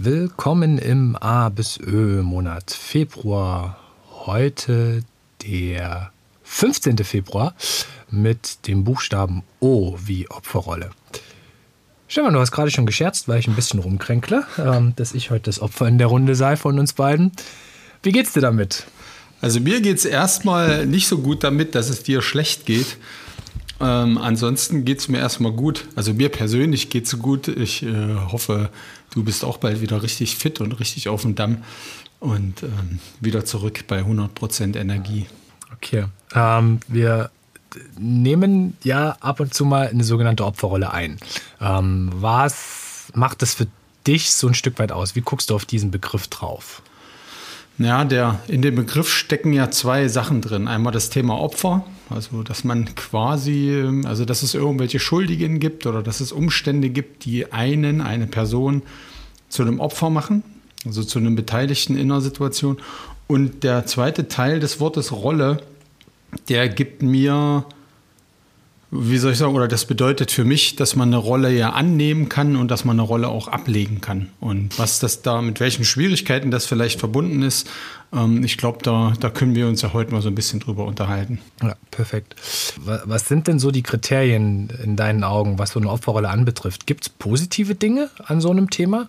[0.00, 3.80] Willkommen im A bis Ö Monat Februar.
[4.26, 5.02] Heute
[5.42, 6.12] der
[6.44, 6.98] 15.
[6.98, 7.52] Februar
[8.08, 10.90] mit dem Buchstaben O wie Opferrolle.
[12.06, 15.46] Stefan, du hast gerade schon gescherzt, weil ich ein bisschen rumkränkle, ähm, dass ich heute
[15.46, 17.32] das Opfer in der Runde sei von uns beiden.
[18.04, 18.86] Wie geht's dir damit?
[19.40, 22.98] Also mir geht es erstmal nicht so gut damit, dass es dir schlecht geht.
[23.80, 25.86] Ähm, ansonsten geht es mir erstmal gut.
[25.94, 27.48] Also mir persönlich geht es gut.
[27.48, 28.70] Ich äh, hoffe,
[29.12, 31.58] du bist auch bald wieder richtig fit und richtig auf dem Damm
[32.20, 35.26] und ähm, wieder zurück bei 100% Energie.
[35.72, 36.06] Okay.
[36.34, 37.30] Ähm, wir
[37.98, 41.18] nehmen ja ab und zu mal eine sogenannte Opferrolle ein.
[41.60, 43.66] Ähm, was macht das für
[44.06, 45.14] dich so ein Stück weit aus?
[45.14, 46.82] Wie guckst du auf diesen Begriff drauf?
[47.78, 50.66] Ja, der, in dem Begriff stecken ja zwei Sachen drin.
[50.66, 56.02] Einmal das Thema Opfer, also dass man quasi, also dass es irgendwelche Schuldigen gibt oder
[56.02, 58.82] dass es Umstände gibt, die einen, eine Person
[59.48, 60.42] zu einem Opfer machen,
[60.84, 62.78] also zu einem Beteiligten in einer Situation.
[63.28, 65.62] Und der zweite Teil des Wortes Rolle,
[66.48, 67.64] der gibt mir
[68.90, 72.30] wie soll ich sagen, oder das bedeutet für mich, dass man eine Rolle ja annehmen
[72.30, 74.30] kann und dass man eine Rolle auch ablegen kann.
[74.40, 77.68] Und was das da, mit welchen Schwierigkeiten das vielleicht verbunden ist,
[78.14, 80.86] ähm, ich glaube, da, da können wir uns ja heute mal so ein bisschen drüber
[80.86, 81.38] unterhalten.
[81.62, 82.34] Ja, perfekt.
[82.84, 86.86] Was sind denn so die Kriterien in deinen Augen, was so eine Opferrolle anbetrifft?
[86.86, 89.08] Gibt es positive Dinge an so einem Thema?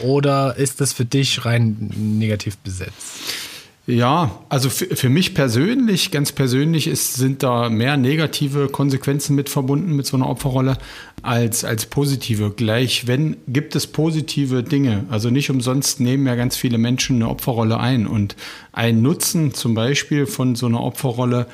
[0.00, 3.47] Oder ist das für dich rein negativ besetzt?
[3.90, 9.96] Ja, also für, mich persönlich, ganz persönlich, ist, sind da mehr negative Konsequenzen mit verbunden
[9.96, 10.76] mit so einer Opferrolle
[11.22, 12.50] als, als positive.
[12.50, 15.06] Gleich, wenn gibt es positive Dinge.
[15.08, 18.06] Also nicht umsonst nehmen ja ganz viele Menschen eine Opferrolle ein.
[18.06, 18.36] Und
[18.72, 21.46] ein Nutzen zum Beispiel von so einer Opferrolle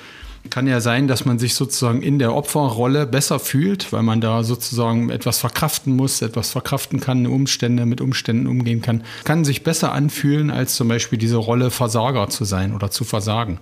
[0.51, 4.45] kann ja sein, dass man sich sozusagen in der Opferrolle besser fühlt, weil man da
[4.45, 9.03] sozusagen etwas verkraften muss, etwas verkraften kann, Umstände mit Umständen umgehen kann.
[9.25, 13.59] Kann sich besser anfühlen, als zum Beispiel diese Rolle Versager zu sein oder zu versagen.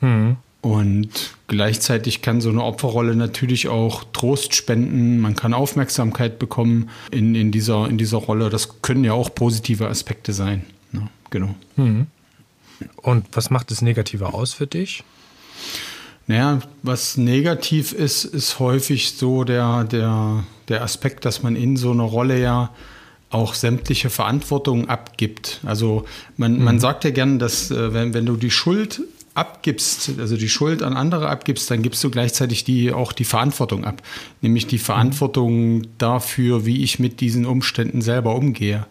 [0.00, 0.36] Hm.
[0.60, 7.34] Und gleichzeitig kann so eine Opferrolle natürlich auch Trost spenden, man kann Aufmerksamkeit bekommen in,
[7.34, 8.48] in, dieser, in dieser Rolle.
[8.48, 10.64] Das können ja auch positive Aspekte sein.
[10.92, 11.54] Ja, genau.
[11.76, 12.06] Hm.
[12.96, 15.04] Und was macht das Negative aus für dich?
[16.26, 21.90] Naja, was negativ ist, ist häufig so der, der, der Aspekt, dass man in so
[21.90, 22.70] einer Rolle ja
[23.30, 25.60] auch sämtliche Verantwortung abgibt.
[25.64, 26.04] Also
[26.36, 26.64] man, mhm.
[26.64, 29.02] man sagt ja gern, dass äh, wenn, wenn du die Schuld
[29.34, 33.84] abgibst, also die Schuld an andere abgibst, dann gibst du gleichzeitig die, auch die Verantwortung
[33.84, 34.02] ab.
[34.40, 38.86] Nämlich die Verantwortung dafür, wie ich mit diesen Umständen selber umgehe.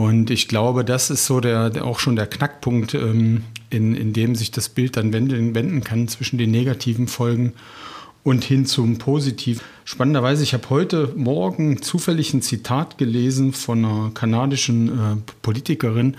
[0.00, 4.34] Und ich glaube, das ist so der, auch schon der Knackpunkt, ähm, in, in dem
[4.34, 7.52] sich das Bild dann wenden, wenden kann zwischen den negativen Folgen
[8.22, 9.60] und hin zum Positiven.
[9.84, 16.16] Spannenderweise, ich habe heute Morgen zufällig ein Zitat gelesen von einer kanadischen äh, Politikerin,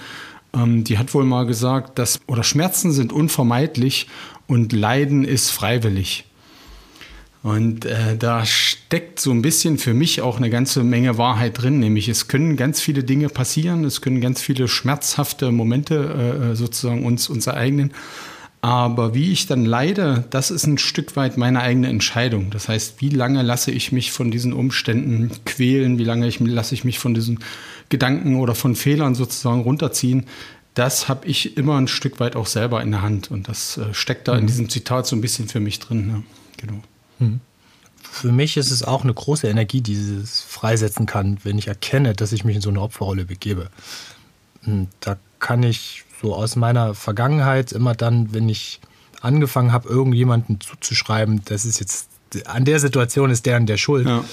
[0.54, 4.06] ähm, die hat wohl mal gesagt, dass oder Schmerzen sind unvermeidlich
[4.46, 6.26] und Leiden ist freiwillig.
[7.44, 11.80] Und äh, da steckt so ein bisschen für mich auch eine ganze Menge Wahrheit drin,
[11.80, 17.04] nämlich es können ganz viele Dinge passieren, es können ganz viele schmerzhafte Momente äh, sozusagen
[17.04, 17.94] uns, uns ereignen.
[18.64, 22.52] Aber wie ich dann leide, das ist ein Stück weit meine eigene Entscheidung.
[22.52, 26.76] Das heißt, wie lange lasse ich mich von diesen Umständen quälen, wie lange ich, lasse
[26.76, 27.40] ich mich von diesen
[27.90, 30.28] Gedanken oder von Fehlern sozusagen runterziehen,
[30.76, 33.32] das habe ich immer ein Stück weit auch selber in der Hand.
[33.32, 34.42] Und das äh, steckt da mhm.
[34.42, 36.08] in diesem Zitat so ein bisschen für mich drin.
[36.08, 36.24] Ne?
[36.58, 36.82] Genau.
[38.02, 42.14] Für mich ist es auch eine große Energie, die es freisetzen kann, wenn ich erkenne,
[42.14, 43.70] dass ich mich in so eine Opferrolle begebe.
[45.00, 48.80] Da kann ich so aus meiner Vergangenheit immer dann, wenn ich
[49.22, 52.10] angefangen habe, irgendjemanden zuzuschreiben, das ist jetzt
[52.46, 54.08] an der Situation ist der an der Schuld.
[54.08, 54.24] Ja.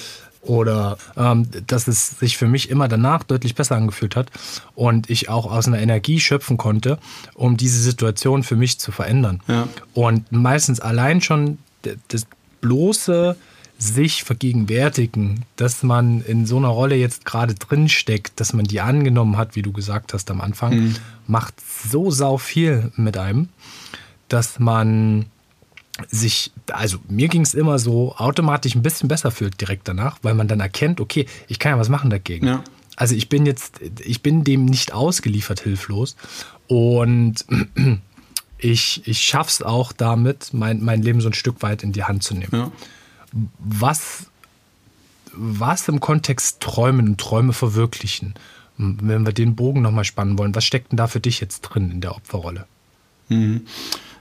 [0.40, 4.30] Oder ähm, dass es sich für mich immer danach deutlich besser angefühlt hat
[4.76, 6.98] und ich auch aus einer Energie schöpfen konnte,
[7.34, 9.42] um diese Situation für mich zu verändern.
[9.48, 9.68] Ja.
[9.94, 11.58] Und meistens allein schon
[12.06, 12.26] das,
[12.60, 13.36] bloße
[13.78, 18.80] sich vergegenwärtigen, dass man in so einer Rolle jetzt gerade drin steckt, dass man die
[18.80, 20.96] angenommen hat, wie du gesagt hast am Anfang, mhm.
[21.28, 21.54] macht
[21.88, 23.48] so sau viel mit einem,
[24.28, 25.26] dass man
[26.10, 30.34] sich, also mir ging es immer so, automatisch ein bisschen besser fühlt direkt danach, weil
[30.34, 32.46] man dann erkennt, okay, ich kann ja was machen dagegen.
[32.46, 32.64] Ja.
[32.96, 36.16] also ich bin jetzt, ich bin dem nicht ausgeliefert hilflos
[36.66, 37.44] und
[38.58, 42.04] ich, ich schaffe es auch damit, mein, mein Leben so ein Stück weit in die
[42.04, 42.50] Hand zu nehmen.
[42.52, 42.72] Ja.
[43.58, 44.26] Was,
[45.32, 48.34] was im Kontext Träumen und Träume verwirklichen,
[48.76, 51.90] wenn wir den Bogen nochmal spannen wollen, was steckt denn da für dich jetzt drin
[51.90, 52.66] in der Opferrolle?
[53.28, 53.62] Mhm.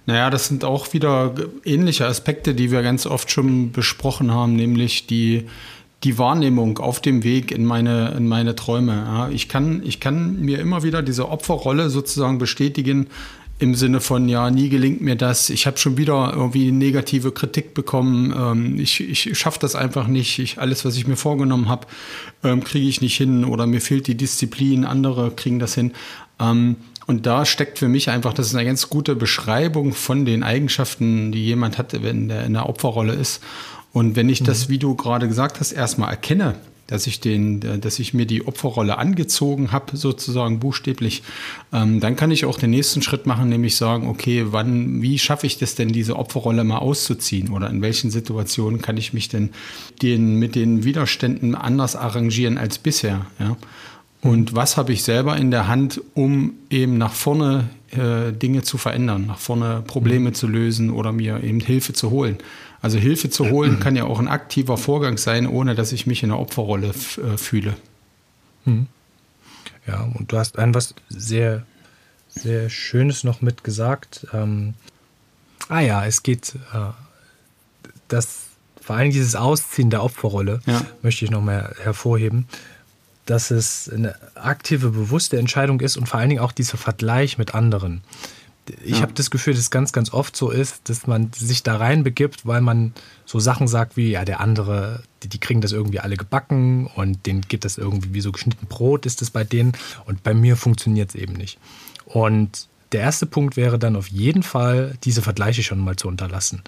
[0.05, 1.35] Naja, das sind auch wieder
[1.65, 5.47] ähnliche Aspekte, die wir ganz oft schon besprochen haben, nämlich die,
[6.03, 8.93] die Wahrnehmung auf dem Weg in meine, in meine Träume.
[8.93, 13.07] Ja, ich, kann, ich kann mir immer wieder diese Opferrolle sozusagen bestätigen,
[13.59, 17.73] im Sinne von, ja, nie gelingt mir das, ich habe schon wieder irgendwie negative Kritik
[17.73, 21.87] bekommen, ähm, ich, ich schaffe das einfach nicht, ich, alles, was ich mir vorgenommen habe,
[22.43, 25.93] ähm, kriege ich nicht hin oder mir fehlt die Disziplin, andere kriegen das hin.
[26.39, 26.75] Ähm,
[27.07, 31.31] und da steckt für mich einfach, das ist eine ganz gute Beschreibung von den Eigenschaften,
[31.31, 33.41] die jemand hat, wenn der in der Opferrolle ist.
[33.93, 34.73] Und wenn ich das, mhm.
[34.73, 36.55] wie du gerade gesagt hast, erstmal erkenne,
[36.87, 41.21] dass ich den, dass ich mir die Opferrolle angezogen habe, sozusagen buchstäblich,
[41.73, 45.45] ähm, dann kann ich auch den nächsten Schritt machen, nämlich sagen, okay, wann, wie schaffe
[45.45, 47.49] ich das denn, diese Opferrolle mal auszuziehen?
[47.51, 49.49] Oder in welchen Situationen kann ich mich denn
[50.01, 53.25] den, mit den Widerständen anders arrangieren als bisher?
[53.39, 53.57] Ja?
[54.21, 58.77] Und was habe ich selber in der Hand, um eben nach vorne äh, Dinge zu
[58.77, 60.33] verändern, nach vorne Probleme mhm.
[60.33, 62.37] zu lösen oder mir eben Hilfe zu holen?
[62.81, 66.23] Also Hilfe zu holen kann ja auch ein aktiver Vorgang sein, ohne dass ich mich
[66.23, 67.75] in einer Opferrolle äh, fühle.
[68.65, 68.87] Hm.
[69.87, 71.65] Ja, und du hast ein was sehr,
[72.27, 74.27] sehr Schönes noch mitgesagt.
[74.33, 74.73] Ähm,
[75.69, 76.91] ah ja, es geht, äh,
[78.09, 78.47] das,
[78.81, 80.85] vor allem dieses Ausziehen der Opferrolle, ja.
[81.01, 82.47] möchte ich noch mal hervorheben,
[83.27, 87.53] dass es eine aktive, bewusste Entscheidung ist und vor allen Dingen auch dieser Vergleich mit
[87.53, 88.01] anderen
[88.83, 89.01] ich ja.
[89.01, 92.45] habe das Gefühl, dass es ganz, ganz oft so ist, dass man sich da reinbegibt,
[92.45, 92.93] weil man
[93.25, 97.25] so Sachen sagt wie, ja, der andere, die, die kriegen das irgendwie alle gebacken und
[97.25, 99.73] denen geht das irgendwie wie so geschnitten Brot, ist das bei denen
[100.05, 101.59] und bei mir funktioniert es eben nicht.
[102.05, 106.61] Und der erste Punkt wäre dann auf jeden Fall, diese Vergleiche schon mal zu unterlassen.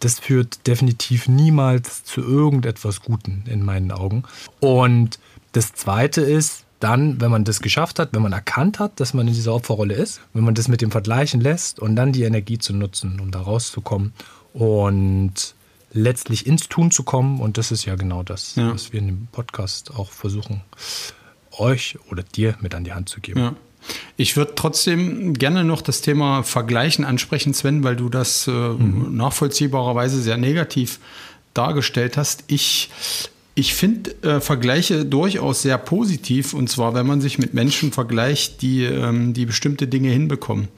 [0.00, 4.24] Das führt definitiv niemals zu irgendetwas Guten in meinen Augen.
[4.60, 5.18] Und
[5.56, 9.26] das zweite ist, dann, wenn man das geschafft hat, wenn man erkannt hat, dass man
[9.26, 12.58] in dieser Opferrolle ist, wenn man das mit dem Vergleichen lässt und dann die Energie
[12.58, 14.12] zu nutzen, um da rauszukommen
[14.52, 15.54] und
[15.92, 17.40] letztlich ins Tun zu kommen.
[17.40, 18.72] Und das ist ja genau das, ja.
[18.74, 20.60] was wir in dem Podcast auch versuchen,
[21.52, 23.40] euch oder dir mit an die Hand zu geben.
[23.40, 23.54] Ja.
[24.16, 29.16] Ich würde trotzdem gerne noch das Thema Vergleichen ansprechen, Sven, weil du das äh, mhm.
[29.16, 30.98] nachvollziehbarerweise sehr negativ
[31.54, 32.44] dargestellt hast.
[32.48, 32.90] Ich
[33.58, 38.60] ich finde äh, Vergleiche durchaus sehr positiv, und zwar, wenn man sich mit Menschen vergleicht,
[38.60, 40.68] die, ähm, die bestimmte Dinge hinbekommen.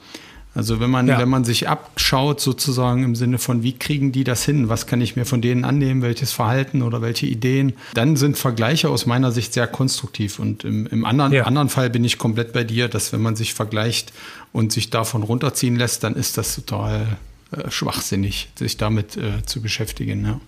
[0.55, 1.19] Also wenn man, ja.
[1.19, 4.69] wenn man sich abschaut, sozusagen im Sinne von, wie kriegen die das hin?
[4.69, 6.03] Was kann ich mir von denen annehmen?
[6.03, 7.75] Welches Verhalten oder welche Ideen?
[7.95, 10.39] Dann sind Vergleiche aus meiner Sicht sehr konstruktiv.
[10.39, 11.45] Und im, im anderen, ja.
[11.45, 14.13] anderen Fall bin ich komplett bei dir, dass wenn man sich vergleicht
[14.53, 17.19] und sich davon runterziehen lässt, dann ist das total
[17.51, 20.25] äh, schwachsinnig, sich damit äh, zu beschäftigen.
[20.25, 20.41] Ja.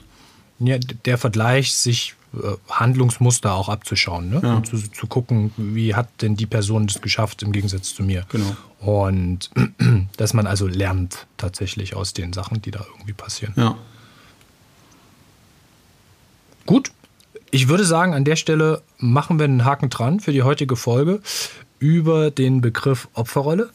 [0.62, 2.15] Ja, der Vergleich, sich
[2.69, 4.31] Handlungsmuster auch abzuschauen.
[4.31, 4.41] Ne?
[4.43, 4.56] Ja.
[4.56, 8.25] Und zu, zu, gucken, wie hat denn die Person das geschafft im Gegensatz zu mir.
[8.29, 8.56] Genau.
[8.79, 9.50] Und
[10.17, 13.55] dass man also lernt tatsächlich aus den Sachen, die da irgendwie passieren.
[13.56, 13.77] Ja.
[16.67, 16.93] Gut,
[17.50, 21.21] ich würde sagen, an der Stelle machen wir einen Haken dran für die heutige Folge
[21.81, 23.71] über den Begriff Opferrolle.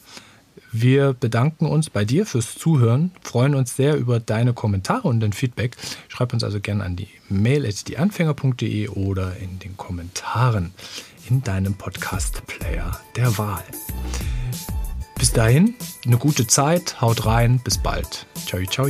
[0.78, 5.32] Wir bedanken uns bei dir fürs Zuhören, freuen uns sehr über deine Kommentare und dein
[5.32, 5.74] Feedback.
[6.08, 10.74] Schreib uns also gerne an die mail at dieanfänger.de oder in den Kommentaren
[11.30, 13.64] in deinem Podcast-Player der Wahl.
[15.18, 18.26] Bis dahin, eine gute Zeit, haut rein, bis bald.
[18.44, 18.86] Ciao, ciao.